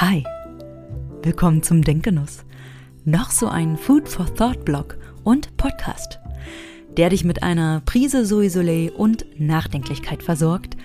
Hi, 0.00 0.22
willkommen 1.22 1.64
zum 1.64 1.82
Denkgenuss. 1.82 2.44
Noch 3.04 3.32
so 3.32 3.48
ein 3.48 3.76
Food 3.76 4.08
for 4.08 4.32
Thought 4.32 4.64
Blog 4.64 4.96
und 5.24 5.56
Podcast, 5.56 6.20
der 6.96 7.10
dich 7.10 7.24
mit 7.24 7.42
einer 7.42 7.82
Prise 7.84 8.24
Soleil 8.24 8.90
und 8.90 9.26
Nachdenklichkeit 9.40 10.22
versorgt, 10.22 10.76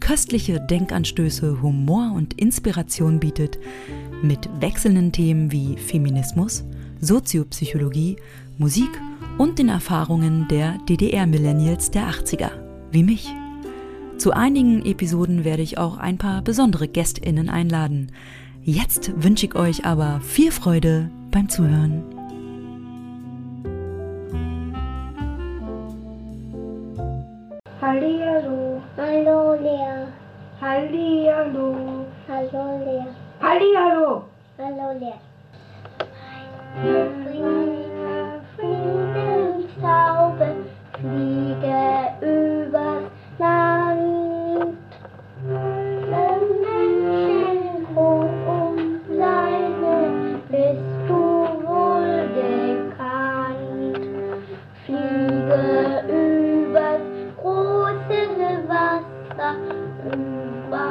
köstliche 0.00 0.58
Denkanstöße, 0.58 1.60
Humor 1.60 2.14
und 2.16 2.40
Inspiration 2.40 3.20
bietet, 3.20 3.58
mit 4.22 4.48
wechselnden 4.58 5.12
Themen 5.12 5.52
wie 5.52 5.76
Feminismus, 5.76 6.64
Soziopsychologie, 6.98 8.16
Musik 8.56 8.98
und 9.36 9.58
den 9.58 9.68
Erfahrungen 9.68 10.48
der 10.48 10.78
DDR-Millennials 10.88 11.90
der 11.90 12.08
80er, 12.08 12.52
wie 12.90 13.02
mich. 13.02 13.34
Zu 14.16 14.32
einigen 14.32 14.86
Episoden 14.86 15.44
werde 15.44 15.62
ich 15.62 15.76
auch 15.76 15.98
ein 15.98 16.16
paar 16.16 16.40
besondere 16.40 16.88
GästInnen 16.88 17.50
einladen. 17.50 18.12
Jetzt 18.64 19.10
wünsche 19.20 19.46
ich 19.46 19.56
euch 19.56 19.84
aber 19.84 20.20
viel 20.20 20.52
Freude 20.52 21.10
beim 21.32 21.48
Zuhören. 21.48 22.04
Hallihallo, 27.80 28.80
Hallo 28.96 29.54
Lea. 29.54 30.06
Hallihallo, 30.60 32.06
Hallo 32.28 32.84
Lea. 32.84 33.06
Hallihallo. 33.40 34.22
Hallo 34.58 34.98
Lea. 35.00 35.18
Friede, 36.82 37.11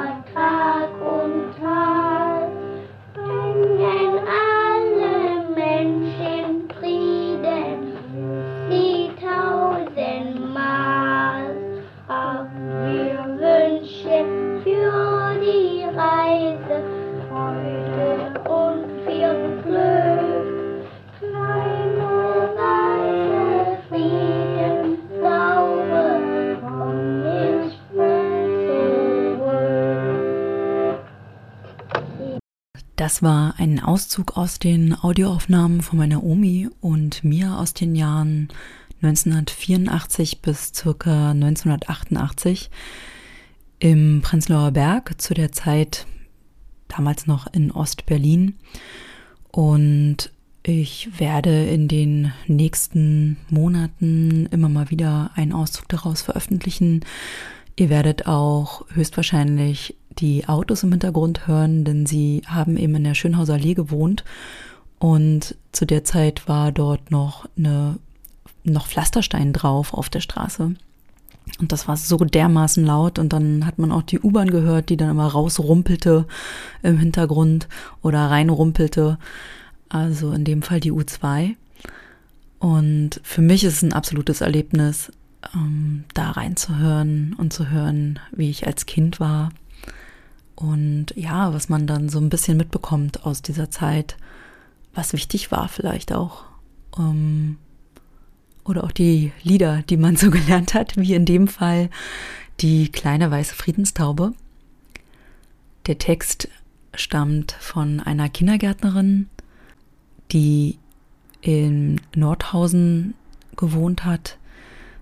über 0.01 0.25
Tag 0.33 1.20
Das 33.11 33.21
war 33.21 33.55
ein 33.57 33.81
Auszug 33.81 34.37
aus 34.37 34.57
den 34.57 34.97
Audioaufnahmen 34.97 35.81
von 35.81 35.99
meiner 35.99 36.23
Omi 36.23 36.69
und 36.79 37.25
mir 37.25 37.57
aus 37.57 37.73
den 37.73 37.93
Jahren 37.93 38.47
1984 39.01 40.41
bis 40.41 40.71
circa 40.73 41.31
1988 41.31 42.69
im 43.79 44.21
Prenzlauer 44.21 44.71
Berg, 44.71 45.21
zu 45.21 45.33
der 45.33 45.51
Zeit 45.51 46.07
damals 46.87 47.27
noch 47.27 47.51
in 47.51 47.71
Ostberlin. 47.71 48.55
Und 49.51 50.31
ich 50.63 51.09
werde 51.19 51.65
in 51.65 51.89
den 51.89 52.31
nächsten 52.47 53.35
Monaten 53.49 54.45
immer 54.51 54.69
mal 54.69 54.89
wieder 54.89 55.31
einen 55.35 55.51
Auszug 55.51 55.89
daraus 55.89 56.21
veröffentlichen. 56.21 57.01
Ihr 57.75 57.89
werdet 57.89 58.27
auch 58.27 58.85
höchstwahrscheinlich 58.93 59.95
die 60.19 60.47
Autos 60.47 60.83
im 60.83 60.91
Hintergrund 60.91 61.47
hören, 61.47 61.83
denn 61.83 62.05
sie 62.05 62.41
haben 62.45 62.77
eben 62.77 62.95
in 62.95 63.03
der 63.03 63.15
Schönhauser 63.15 63.53
Allee 63.53 63.73
gewohnt. 63.73 64.23
Und 64.99 65.55
zu 65.71 65.85
der 65.85 66.03
Zeit 66.03 66.47
war 66.47 66.71
dort 66.71 67.11
noch 67.11 67.47
eine, 67.57 67.97
noch 68.63 68.87
Pflasterstein 68.87 69.53
drauf 69.53 69.93
auf 69.93 70.09
der 70.09 70.19
Straße. 70.19 70.75
Und 71.59 71.71
das 71.71 71.87
war 71.87 71.97
so 71.97 72.17
dermaßen 72.17 72.85
laut 72.85 73.17
und 73.19 73.33
dann 73.33 73.65
hat 73.65 73.79
man 73.79 73.91
auch 73.91 74.03
die 74.03 74.19
U-Bahn 74.19 74.51
gehört, 74.51 74.89
die 74.89 74.97
dann 74.97 75.09
immer 75.09 75.27
rausrumpelte 75.27 76.27
im 76.83 76.97
Hintergrund 76.97 77.67
oder 78.01 78.29
reinrumpelte. 78.29 79.17
Also 79.89 80.31
in 80.31 80.43
dem 80.43 80.61
Fall 80.61 80.79
die 80.79 80.91
U2. 80.91 81.55
Und 82.59 83.19
für 83.23 83.41
mich 83.41 83.63
ist 83.63 83.77
es 83.77 83.81
ein 83.81 83.93
absolutes 83.93 84.41
Erlebnis, 84.41 85.11
ähm, 85.55 86.05
da 86.13 86.31
reinzuhören 86.31 87.33
und 87.37 87.53
zu 87.53 87.69
hören, 87.69 88.19
wie 88.31 88.49
ich 88.49 88.67
als 88.67 88.85
Kind 88.85 89.19
war. 89.19 89.51
Und 90.55 91.07
ja, 91.15 91.53
was 91.53 91.69
man 91.69 91.87
dann 91.87 92.09
so 92.09 92.19
ein 92.19 92.29
bisschen 92.29 92.57
mitbekommt 92.57 93.25
aus 93.25 93.41
dieser 93.41 93.71
Zeit, 93.71 94.17
was 94.93 95.13
wichtig 95.13 95.51
war 95.51 95.67
vielleicht 95.67 96.13
auch. 96.13 96.43
Ähm, 96.97 97.57
oder 98.63 98.83
auch 98.83 98.91
die 98.91 99.31
Lieder, 99.41 99.81
die 99.83 99.97
man 99.97 100.15
so 100.17 100.29
gelernt 100.29 100.73
hat, 100.73 100.97
wie 100.97 101.13
in 101.13 101.25
dem 101.25 101.47
Fall 101.47 101.89
die 102.59 102.89
kleine 102.89 103.31
weiße 103.31 103.55
Friedenstaube. 103.55 104.33
Der 105.87 105.97
Text 105.97 106.47
stammt 106.93 107.53
von 107.53 107.99
einer 107.99 108.29
Kindergärtnerin, 108.29 109.29
die 110.31 110.77
in 111.41 111.99
Nordhausen 112.15 113.15
gewohnt 113.55 114.05
hat. 114.05 114.37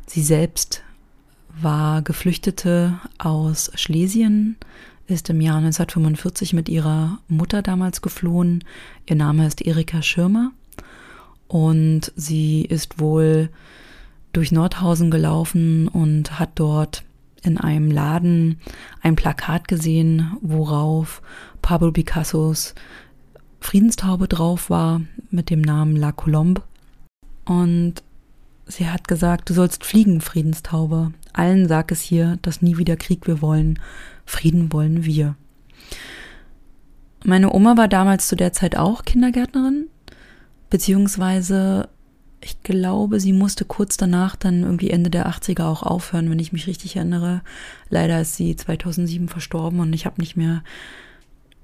Sie 0.10 0.24
selbst 0.24 0.82
war 1.62 2.02
Geflüchtete 2.02 3.00
aus 3.20 3.70
Schlesien, 3.76 4.58
ist 5.06 5.30
im 5.30 5.40
Jahr 5.40 5.58
1945 5.58 6.54
mit 6.54 6.68
ihrer 6.68 7.20
Mutter 7.28 7.62
damals 7.62 8.02
geflohen. 8.02 8.64
Ihr 9.06 9.18
Name 9.18 9.46
ist 9.46 9.62
Erika 9.62 10.02
Schirmer 10.02 10.52
und 11.48 12.12
sie 12.16 12.66
ist 12.66 13.00
wohl 13.00 13.50
durch 14.34 14.52
Nordhausen 14.52 15.12
gelaufen 15.12 15.88
und 15.88 16.40
hat 16.40 16.54
dort 16.56 17.04
in 17.44 17.60
einem 17.60 17.92
Laden 17.92 18.60
ein 19.04 19.16
Plakat 19.16 19.68
gesehen, 19.68 20.36
worauf 20.42 21.22
Pablo 21.62 21.92
Picassos 21.92 22.74
Friedenstaube 23.62 24.28
drauf 24.28 24.72
war 24.72 25.02
mit 25.30 25.52
dem 25.52 25.62
Namen 25.62 25.96
La 25.96 26.12
Colombe. 26.12 26.64
Und 27.46 28.02
sie 28.70 28.88
hat 28.88 29.08
gesagt, 29.08 29.50
du 29.50 29.54
sollst 29.54 29.84
fliegen, 29.84 30.22
Friedenstaube. 30.22 31.12
Allen 31.34 31.68
sag 31.68 31.92
es 31.92 32.02
hier, 32.02 32.38
dass 32.42 32.62
nie 32.62 32.78
wieder 32.78 32.96
Krieg 32.96 33.28
wir 33.28 33.42
wollen. 33.42 33.80
Frieden 34.26 34.72
wollen 34.72 35.04
wir. 35.04 35.36
Meine 37.26 37.52
Oma 37.52 37.76
war 37.76 37.88
damals 37.88 38.28
zu 38.28 38.36
der 38.36 38.54
Zeit 38.54 38.78
auch 38.78 39.04
Kindergärtnerin, 39.04 39.88
beziehungsweise 40.70 41.90
ich 42.42 42.64
glaube, 42.64 43.20
sie 43.20 43.34
musste 43.34 43.66
kurz 43.66 43.98
danach 43.98 44.38
dann 44.38 44.64
irgendwie 44.64 44.92
Ende 44.92 45.10
der 45.10 45.28
80er 45.28 45.66
auch 45.66 45.84
aufhören, 45.84 46.30
wenn 46.30 46.40
ich 46.40 46.54
mich 46.54 46.68
richtig 46.68 46.96
erinnere. 46.96 47.42
Leider 47.90 48.22
ist 48.22 48.38
sie 48.38 48.56
2007 48.56 49.28
verstorben 49.28 49.82
und 49.82 49.92
ich 49.92 50.06
habe 50.06 50.22
nicht 50.22 50.38
mehr 50.38 50.64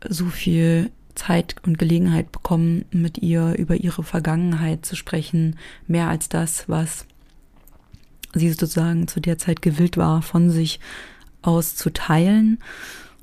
so 0.07 0.25
viel 0.25 0.91
Zeit 1.15 1.55
und 1.65 1.77
Gelegenheit 1.77 2.31
bekommen, 2.31 2.85
mit 2.91 3.17
ihr 3.17 3.55
über 3.57 3.75
ihre 3.75 4.03
Vergangenheit 4.03 4.85
zu 4.85 4.95
sprechen, 4.95 5.57
mehr 5.87 6.09
als 6.09 6.29
das, 6.29 6.67
was 6.69 7.05
sie 8.33 8.49
sozusagen 8.49 9.07
zu 9.07 9.19
der 9.19 9.37
Zeit 9.37 9.61
gewillt 9.61 9.97
war, 9.97 10.21
von 10.21 10.49
sich 10.49 10.79
aus 11.41 11.75
zu 11.75 11.91
teilen, 11.91 12.59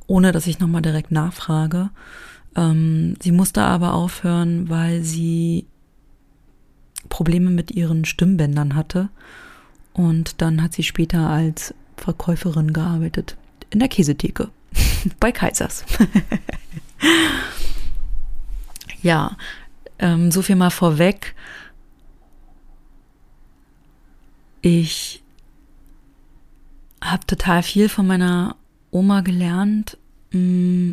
ohne 0.07 0.33
dass 0.33 0.47
ich 0.47 0.59
nochmal 0.59 0.83
direkt 0.83 1.11
nachfrage. 1.11 1.91
Ähm, 2.57 3.17
sie 3.21 3.33
musste 3.33 3.63
aber 3.63 3.95
aufhören, 3.95 4.69
weil 4.69 5.03
sie 5.03 5.67
Probleme 7.09 7.51
mit 7.51 7.71
ihren 7.71 8.05
Stimmbändern 8.05 8.75
hatte. 8.75 9.09
Und 9.93 10.41
dann 10.41 10.63
hat 10.63 10.73
sie 10.73 10.83
später 10.83 11.29
als 11.29 11.75
Verkäuferin 11.97 12.73
gearbeitet. 12.73 13.37
In 13.71 13.79
der 13.79 13.89
Käsetheke. 13.89 14.49
Bei 15.21 15.33
Kaisers. 15.33 15.85
ja, 19.03 19.37
ähm, 19.99 20.31
so 20.31 20.43
viel 20.43 20.57
mal 20.57 20.71
vorweg. 20.71 21.35
Ich 24.61 25.23
habe 27.03 27.27
total 27.27 27.63
viel 27.63 27.89
von 27.89 28.07
meiner 28.07 28.57
Oma 28.91 29.21
gelernt. 29.23 29.99
Mm. 30.33 30.93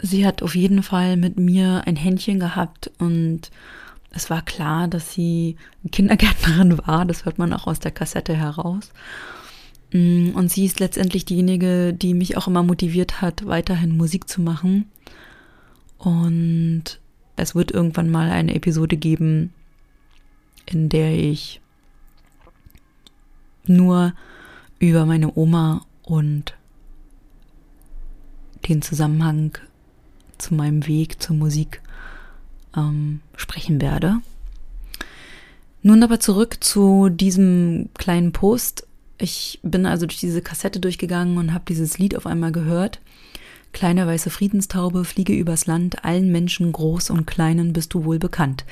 Sie 0.00 0.26
hat 0.26 0.42
auf 0.42 0.54
jeden 0.54 0.82
Fall 0.82 1.16
mit 1.16 1.38
mir 1.38 1.82
ein 1.86 1.96
Händchen 1.96 2.38
gehabt 2.38 2.90
und 2.98 3.50
es 4.10 4.28
war 4.28 4.42
klar, 4.42 4.86
dass 4.86 5.12
sie 5.12 5.56
Kindergärtnerin 5.90 6.78
war. 6.86 7.04
Das 7.04 7.24
hört 7.24 7.38
man 7.38 7.52
auch 7.52 7.66
aus 7.66 7.80
der 7.80 7.90
Kassette 7.90 8.34
heraus. 8.34 8.90
Mm, 9.92 10.30
und 10.34 10.50
sie 10.50 10.66
ist 10.66 10.80
letztendlich 10.80 11.24
diejenige, 11.24 11.94
die 11.94 12.14
mich 12.14 12.36
auch 12.36 12.48
immer 12.48 12.62
motiviert 12.62 13.22
hat, 13.22 13.46
weiterhin 13.46 13.96
Musik 13.96 14.28
zu 14.28 14.42
machen. 14.42 14.90
Und 16.04 17.00
es 17.36 17.54
wird 17.54 17.70
irgendwann 17.70 18.10
mal 18.10 18.30
eine 18.30 18.54
Episode 18.54 18.96
geben, 18.98 19.54
in 20.66 20.90
der 20.90 21.18
ich 21.18 21.62
nur 23.66 24.12
über 24.78 25.06
meine 25.06 25.34
Oma 25.34 25.86
und 26.02 26.54
den 28.68 28.82
Zusammenhang 28.82 29.56
zu 30.36 30.54
meinem 30.54 30.86
Weg 30.86 31.22
zur 31.22 31.36
Musik 31.36 31.80
ähm, 32.76 33.20
sprechen 33.36 33.80
werde. 33.80 34.20
Nun 35.82 36.02
aber 36.02 36.20
zurück 36.20 36.62
zu 36.62 37.08
diesem 37.08 37.88
kleinen 37.94 38.32
Post. 38.32 38.86
Ich 39.16 39.58
bin 39.62 39.86
also 39.86 40.04
durch 40.06 40.20
diese 40.20 40.42
Kassette 40.42 40.80
durchgegangen 40.80 41.38
und 41.38 41.54
habe 41.54 41.64
dieses 41.66 41.98
Lied 41.98 42.14
auf 42.14 42.26
einmal 42.26 42.52
gehört. 42.52 43.00
Kleine 43.74 44.06
weiße 44.06 44.30
Friedenstaube, 44.30 45.04
fliege 45.04 45.34
übers 45.34 45.66
Land, 45.66 46.04
allen 46.04 46.30
Menschen, 46.30 46.70
groß 46.70 47.10
und 47.10 47.26
kleinen, 47.26 47.72
bist 47.72 47.92
du 47.92 48.04
wohl 48.04 48.20
bekannt. 48.20 48.64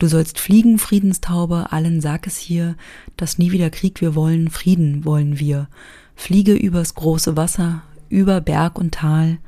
Du 0.00 0.08
sollst 0.08 0.40
fliegen, 0.40 0.80
Friedenstaube, 0.80 1.70
allen 1.70 2.00
sag 2.00 2.26
es 2.26 2.38
hier, 2.38 2.74
dass 3.16 3.38
nie 3.38 3.52
wieder 3.52 3.70
Krieg 3.70 4.00
wir 4.00 4.16
wollen, 4.16 4.50
Frieden 4.50 5.04
wollen 5.04 5.38
wir. 5.38 5.68
Fliege 6.16 6.54
übers 6.54 6.96
große 6.96 7.36
Wasser, 7.36 7.82
über 8.08 8.40
Berg 8.40 8.80
und 8.80 8.94
Tal, 8.94 9.38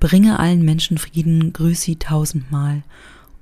bringe 0.00 0.40
allen 0.40 0.64
Menschen 0.64 0.98
Frieden, 0.98 1.52
grüß 1.52 1.80
sie 1.80 1.96
tausendmal. 1.96 2.82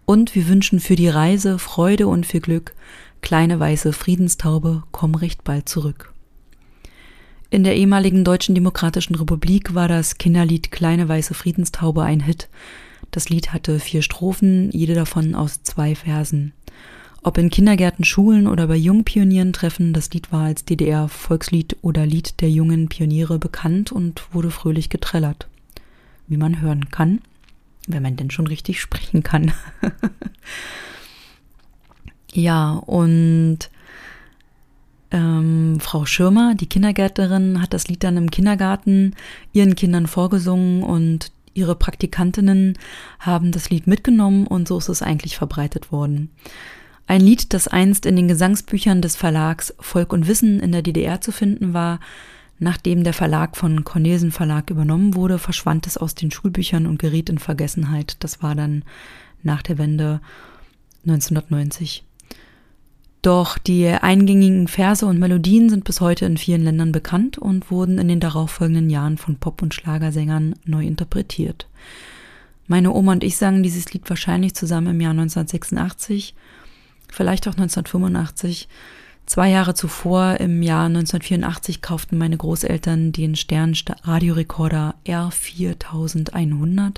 Und 0.04 0.34
wir 0.34 0.48
wünschen 0.48 0.80
für 0.80 0.96
die 0.96 1.08
Reise 1.08 1.58
Freude 1.58 2.08
und 2.08 2.26
viel 2.26 2.42
Glück, 2.42 2.74
kleine 3.22 3.58
weiße 3.58 3.94
Friedenstaube, 3.94 4.82
komm 4.92 5.14
recht 5.14 5.44
bald 5.44 5.66
zurück. 5.66 6.12
In 7.52 7.64
der 7.64 7.74
ehemaligen 7.74 8.22
Deutschen 8.22 8.54
Demokratischen 8.54 9.16
Republik 9.16 9.74
war 9.74 9.88
das 9.88 10.18
Kinderlied 10.18 10.70
Kleine 10.70 11.08
weiße 11.08 11.34
Friedenstaube 11.34 12.04
ein 12.04 12.20
Hit. 12.20 12.48
Das 13.10 13.28
Lied 13.28 13.52
hatte 13.52 13.80
vier 13.80 14.02
Strophen, 14.02 14.70
jede 14.70 14.94
davon 14.94 15.34
aus 15.34 15.64
zwei 15.64 15.96
Versen. 15.96 16.52
Ob 17.24 17.38
in 17.38 17.50
Kindergärten, 17.50 18.04
Schulen 18.04 18.46
oder 18.46 18.68
bei 18.68 18.76
Jungpionieren 18.76 19.52
treffen, 19.52 19.92
das 19.92 20.12
Lied 20.12 20.30
war 20.30 20.44
als 20.44 20.64
DDR-Volkslied 20.64 21.78
oder 21.82 22.06
Lied 22.06 22.40
der 22.40 22.50
jungen 22.50 22.88
Pioniere 22.88 23.40
bekannt 23.40 23.90
und 23.90 24.32
wurde 24.32 24.52
fröhlich 24.52 24.88
getrellert. 24.88 25.48
Wie 26.28 26.36
man 26.36 26.60
hören 26.60 26.90
kann, 26.90 27.20
wenn 27.88 28.04
man 28.04 28.14
denn 28.14 28.30
schon 28.30 28.46
richtig 28.46 28.80
sprechen 28.80 29.24
kann. 29.24 29.52
ja, 32.32 32.74
und 32.74 33.70
ähm, 35.10 35.78
Frau 35.80 36.06
Schirmer, 36.06 36.54
die 36.54 36.68
Kindergärtnerin, 36.68 37.60
hat 37.60 37.72
das 37.72 37.88
Lied 37.88 38.04
dann 38.04 38.16
im 38.16 38.30
Kindergarten 38.30 39.14
ihren 39.52 39.74
Kindern 39.74 40.06
vorgesungen 40.06 40.82
und 40.82 41.32
ihre 41.54 41.74
Praktikantinnen 41.74 42.78
haben 43.18 43.52
das 43.52 43.70
Lied 43.70 43.86
mitgenommen 43.86 44.46
und 44.46 44.68
so 44.68 44.78
ist 44.78 44.88
es 44.88 45.02
eigentlich 45.02 45.36
verbreitet 45.36 45.90
worden. 45.92 46.30
Ein 47.06 47.22
Lied, 47.22 47.52
das 47.52 47.66
einst 47.66 48.06
in 48.06 48.14
den 48.14 48.28
Gesangsbüchern 48.28 49.02
des 49.02 49.16
Verlags 49.16 49.74
Volk 49.80 50.12
und 50.12 50.28
Wissen 50.28 50.60
in 50.60 50.70
der 50.70 50.82
DDR 50.82 51.20
zu 51.20 51.32
finden 51.32 51.74
war, 51.74 51.98
nachdem 52.60 53.02
der 53.02 53.14
Verlag 53.14 53.56
von 53.56 53.82
Cornelsen 53.82 54.30
Verlag 54.30 54.70
übernommen 54.70 55.16
wurde, 55.16 55.38
verschwand 55.38 55.88
es 55.88 55.96
aus 55.96 56.14
den 56.14 56.30
Schulbüchern 56.30 56.86
und 56.86 57.00
geriet 57.00 57.28
in 57.28 57.38
Vergessenheit. 57.38 58.16
Das 58.20 58.42
war 58.42 58.54
dann 58.54 58.84
nach 59.42 59.62
der 59.62 59.78
Wende 59.78 60.20
1990. 61.04 62.04
Doch 63.22 63.58
die 63.58 63.86
eingängigen 63.86 64.66
Verse 64.66 65.04
und 65.04 65.18
Melodien 65.18 65.68
sind 65.68 65.84
bis 65.84 66.00
heute 66.00 66.24
in 66.24 66.38
vielen 66.38 66.64
Ländern 66.64 66.90
bekannt 66.90 67.36
und 67.36 67.70
wurden 67.70 67.98
in 67.98 68.08
den 68.08 68.20
darauffolgenden 68.20 68.88
Jahren 68.88 69.18
von 69.18 69.36
Pop- 69.36 69.60
und 69.60 69.74
Schlagersängern 69.74 70.54
neu 70.64 70.86
interpretiert. 70.86 71.68
Meine 72.66 72.92
Oma 72.92 73.12
und 73.12 73.24
ich 73.24 73.36
sangen 73.36 73.62
dieses 73.62 73.92
Lied 73.92 74.08
wahrscheinlich 74.08 74.54
zusammen 74.54 74.94
im 74.94 75.00
Jahr 75.00 75.10
1986, 75.10 76.34
vielleicht 77.10 77.46
auch 77.46 77.52
1985. 77.52 78.68
Zwei 79.26 79.50
Jahre 79.50 79.74
zuvor, 79.74 80.40
im 80.40 80.62
Jahr 80.62 80.86
1984, 80.86 81.82
kauften 81.82 82.16
meine 82.16 82.36
Großeltern 82.36 83.12
den 83.12 83.36
Stern 83.36 83.74
Radiorekorder 84.02 84.94
R4100 85.04 86.96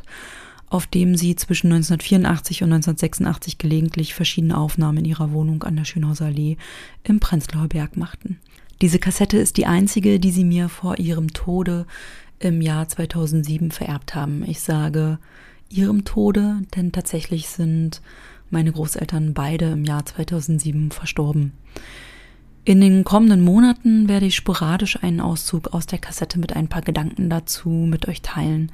auf 0.73 0.87
dem 0.87 1.17
sie 1.17 1.37
zwischen 1.37 1.67
1984 1.67 2.63
und 2.63 2.73
1986 2.73 3.59
gelegentlich 3.59 4.15
verschiedene 4.15 4.57
Aufnahmen 4.57 4.99
in 4.99 5.05
ihrer 5.05 5.33
Wohnung 5.33 5.63
an 5.65 5.77
der 5.77 5.85
Schönhauser 5.85 6.27
Allee 6.27 6.57
im 7.05 7.21
Prenzlauer 7.21 7.69
Berg 7.69 7.99
machten. 7.99 8.39
Diese 8.81 8.99
Kassette 8.99 9.37
ist 9.37 9.59
die 9.59 9.67
einzige, 9.67 10.19
die 10.19 10.31
sie 10.31 10.45
mir 10.45 10.71
vor 10.71 10.99
ihrem 10.99 11.35
Tode 11.35 11.87
im 12.39 12.63
Jahr 12.63 12.89
2007 12.89 13.71
vererbt 13.71 14.15
haben. 14.15 14.43
Ich 14.49 14.61
sage 14.61 15.19
ihrem 15.69 16.05
Tode, 16.05 16.63
denn 16.75 16.91
tatsächlich 16.91 17.49
sind 17.49 18.01
meine 18.49 18.73
Großeltern 18.73 19.35
beide 19.35 19.73
im 19.73 19.85
Jahr 19.85 20.07
2007 20.07 20.91
verstorben. 20.91 21.53
In 22.65 22.81
den 22.81 23.05
kommenden 23.05 23.43
Monaten 23.43 24.09
werde 24.09 24.27
ich 24.27 24.37
sporadisch 24.37 25.03
einen 25.03 25.21
Auszug 25.21 25.75
aus 25.75 25.87
der 25.87 25.99
Kassette 25.99 26.39
mit 26.39 26.57
ein 26.57 26.69
paar 26.69 26.83
Gedanken 26.83 27.29
dazu 27.29 27.69
mit 27.69 28.09
euch 28.09 28.23
teilen. 28.23 28.73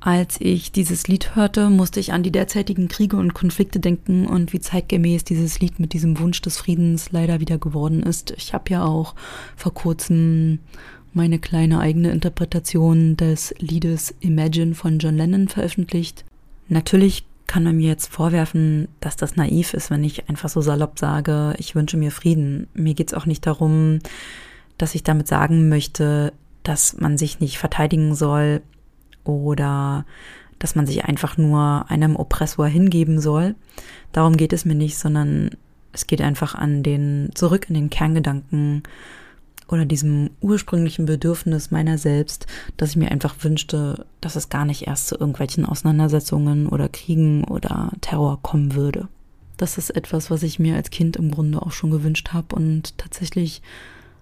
Als 0.00 0.40
ich 0.40 0.70
dieses 0.70 1.08
Lied 1.08 1.34
hörte, 1.34 1.70
musste 1.70 1.98
ich 1.98 2.12
an 2.12 2.22
die 2.22 2.30
derzeitigen 2.30 2.86
Kriege 2.88 3.16
und 3.16 3.34
Konflikte 3.34 3.80
denken 3.80 4.26
und 4.26 4.52
wie 4.52 4.60
zeitgemäß 4.60 5.24
dieses 5.24 5.58
Lied 5.58 5.80
mit 5.80 5.92
diesem 5.92 6.18
Wunsch 6.20 6.40
des 6.40 6.56
Friedens 6.56 7.10
leider 7.10 7.40
wieder 7.40 7.58
geworden 7.58 8.02
ist. 8.02 8.32
Ich 8.36 8.54
habe 8.54 8.70
ja 8.70 8.84
auch 8.84 9.16
vor 9.56 9.74
kurzem 9.74 10.60
meine 11.14 11.40
kleine 11.40 11.80
eigene 11.80 12.12
Interpretation 12.12 13.16
des 13.16 13.54
Liedes 13.58 14.14
Imagine 14.20 14.74
von 14.74 15.00
John 15.00 15.16
Lennon 15.16 15.48
veröffentlicht. 15.48 16.24
Natürlich 16.68 17.24
kann 17.48 17.64
man 17.64 17.76
mir 17.76 17.88
jetzt 17.88 18.12
vorwerfen, 18.12 18.86
dass 19.00 19.16
das 19.16 19.34
naiv 19.34 19.74
ist, 19.74 19.90
wenn 19.90 20.04
ich 20.04 20.28
einfach 20.28 20.48
so 20.48 20.60
salopp 20.60 20.98
sage, 20.98 21.54
ich 21.58 21.74
wünsche 21.74 21.96
mir 21.96 22.12
Frieden. 22.12 22.68
Mir 22.74 22.94
geht 22.94 23.08
es 23.08 23.14
auch 23.14 23.26
nicht 23.26 23.46
darum, 23.46 23.98
dass 24.76 24.94
ich 24.94 25.02
damit 25.02 25.26
sagen 25.26 25.68
möchte, 25.68 26.32
dass 26.62 26.98
man 27.00 27.18
sich 27.18 27.40
nicht 27.40 27.58
verteidigen 27.58 28.14
soll, 28.14 28.60
oder 29.24 30.04
dass 30.58 30.74
man 30.74 30.86
sich 30.86 31.04
einfach 31.04 31.36
nur 31.36 31.86
einem 31.88 32.16
Oppressor 32.16 32.66
hingeben 32.66 33.20
soll. 33.20 33.54
Darum 34.12 34.36
geht 34.36 34.52
es 34.52 34.64
mir 34.64 34.74
nicht, 34.74 34.98
sondern 34.98 35.50
es 35.92 36.06
geht 36.06 36.20
einfach 36.20 36.54
an 36.54 36.82
den, 36.82 37.30
zurück 37.34 37.66
in 37.68 37.74
den 37.74 37.90
Kerngedanken 37.90 38.82
oder 39.68 39.84
diesem 39.84 40.30
ursprünglichen 40.40 41.06
Bedürfnis 41.06 41.70
meiner 41.70 41.98
selbst, 41.98 42.46
dass 42.76 42.90
ich 42.90 42.96
mir 42.96 43.10
einfach 43.10 43.34
wünschte, 43.42 44.06
dass 44.20 44.36
es 44.36 44.48
gar 44.48 44.64
nicht 44.64 44.86
erst 44.86 45.08
zu 45.08 45.18
irgendwelchen 45.18 45.66
Auseinandersetzungen 45.66 46.66
oder 46.66 46.88
Kriegen 46.88 47.44
oder 47.44 47.92
Terror 48.00 48.40
kommen 48.42 48.74
würde. 48.74 49.08
Das 49.58 49.76
ist 49.76 49.90
etwas, 49.90 50.30
was 50.30 50.42
ich 50.42 50.58
mir 50.58 50.76
als 50.76 50.90
Kind 50.90 51.16
im 51.16 51.30
Grunde 51.30 51.60
auch 51.60 51.72
schon 51.72 51.90
gewünscht 51.90 52.30
habe 52.32 52.54
und 52.56 52.96
tatsächlich 52.96 53.60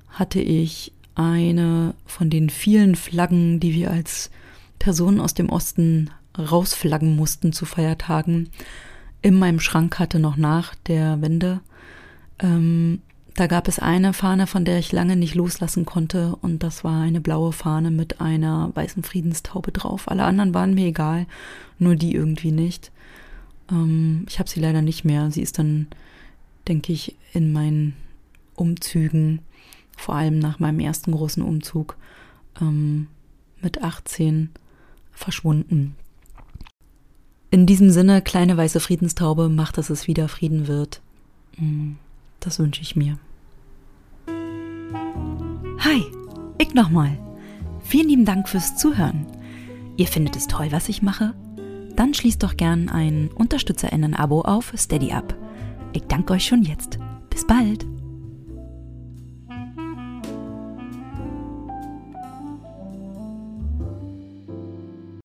hatte 0.09 0.41
ich 0.41 0.93
eine 1.15 1.95
von 2.07 2.31
den 2.31 2.51
vielen 2.51 2.97
Flaggen, 2.97 3.61
die 3.61 3.75
wir 3.75 3.91
als 3.91 4.31
Personen 4.79 5.21
aus 5.21 5.35
dem 5.35 5.49
Osten 5.49 6.11
rausflaggen 6.39 7.17
mussten 7.17 7.53
zu 7.53 7.65
Feiertagen, 7.65 8.51
in 9.23 9.39
meinem 9.39 9.59
Schrank 9.59 9.99
hatte 9.99 10.21
noch 10.21 10.37
nach 10.37 10.75
der 10.87 11.21
Wende. 11.21 11.61
Ähm, 12.39 13.01
da 13.35 13.49
gab 13.49 13.69
es 13.69 13.79
eine 13.79 14.13
Fahne, 14.13 14.47
von 14.47 14.65
der 14.65 14.79
ich 14.79 14.93
lange 14.93 15.17
nicht 15.17 15.35
loslassen 15.35 15.85
konnte, 15.85 16.37
und 16.37 16.63
das 16.63 16.85
war 16.85 17.03
eine 17.03 17.21
blaue 17.21 17.53
Fahne 17.53 17.91
mit 17.91 18.21
einer 18.21 18.71
weißen 18.75 19.03
Friedenstaube 19.03 19.73
drauf. 19.73 20.09
Alle 20.09 20.25
anderen 20.25 20.55
waren 20.55 20.75
mir 20.75 20.87
egal, 20.87 21.27
nur 21.79 21.97
die 21.97 22.15
irgendwie 22.15 22.53
nicht. 22.53 22.93
Ähm, 23.71 24.27
ich 24.29 24.39
habe 24.39 24.49
sie 24.49 24.61
leider 24.61 24.81
nicht 24.81 25.05
mehr. 25.05 25.31
Sie 25.31 25.43
ist 25.43 25.59
dann, 25.59 25.89
denke 26.69 26.93
ich, 26.93 27.17
in 27.33 27.53
meinen 27.53 27.95
Umzügen, 28.55 29.41
vor 29.97 30.15
allem 30.15 30.39
nach 30.39 30.59
meinem 30.59 30.81
ersten 30.81 31.13
großen 31.13 31.43
Umzug 31.43 31.97
ähm, 32.61 33.09
mit 33.61 33.83
18, 33.83 34.51
verschwunden. 35.17 35.97
In 37.51 37.67
diesem 37.67 37.91
Sinne, 37.91 38.23
kleine 38.23 38.57
weiße 38.57 38.81
Friedenstaube, 38.81 39.49
macht, 39.49 39.79
dass 39.79 39.91
es 39.91 40.07
wieder 40.07 40.29
Frieden 40.29 40.67
wird. 40.67 41.01
Mm, 41.57 41.93
das 42.41 42.59
wünsche 42.59 42.83
ich 42.83 42.97
mir. 42.97 43.19
Hi, 45.79 46.03
ich 46.59 46.75
nochmal. 46.75 47.19
Vielen 47.81 48.09
lieben 48.09 48.25
Dank 48.25 48.49
fürs 48.49 48.77
Zuhören. 48.77 49.27
Ihr 49.97 50.07
findet 50.07 50.37
es 50.37 50.49
toll, 50.49 50.69
was 50.71 50.89
ich 50.89 51.03
mache? 51.03 51.35
Dann 51.95 52.13
schließt 52.13 52.43
doch 52.43 52.57
gern 52.57 52.89
ein 52.89 53.31
UnterstützerInnen-Abo 53.33 54.43
auf 54.43 54.73
Steady 54.77 55.13
ab. 55.13 55.35
Ich 55.93 56.03
danke 56.03 56.35
euch 56.35 56.47
schon 56.47 56.63
jetzt. 56.63 56.99
Bis 57.31 57.47
bald. 57.47 57.87